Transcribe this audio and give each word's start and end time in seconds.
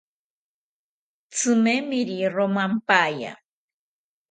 Tzimemeri 1.31 2.17
romampaya 2.35 3.33